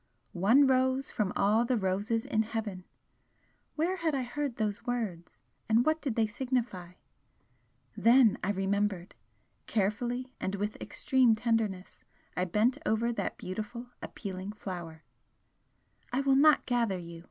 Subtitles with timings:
[0.31, 2.85] 'One rose from all the roses in Heaven!'
[3.75, 5.43] Where had I heard those words?
[5.69, 6.93] And what did they signify?
[7.95, 9.13] Then I remembered!
[9.67, 12.03] Carefully and with extreme tenderness,
[12.35, 15.03] I bent over that beautiful, appealing flower:
[16.11, 17.19] "I will not gather you!"